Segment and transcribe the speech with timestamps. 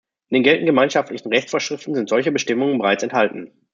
[0.29, 3.51] In den geltenden gemeinschaftlichen Rechtsvorschriften sind solche Bestimmungen bereits enthalten.